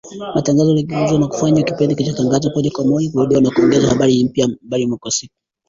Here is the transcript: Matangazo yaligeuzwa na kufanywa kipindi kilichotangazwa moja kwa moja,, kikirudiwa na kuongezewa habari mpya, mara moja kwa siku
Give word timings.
Matangazo 0.35 0.69
yaligeuzwa 0.71 1.19
na 1.19 1.27
kufanywa 1.27 1.63
kipindi 1.63 1.95
kilichotangazwa 1.95 2.51
moja 2.55 2.71
kwa 2.71 2.85
moja,, 2.85 3.07
kikirudiwa 3.07 3.41
na 3.41 3.51
kuongezewa 3.51 3.89
habari 3.93 4.23
mpya, 4.23 4.47
mara 4.69 4.83
moja 4.87 4.97
kwa 4.97 5.11
siku 5.11 5.35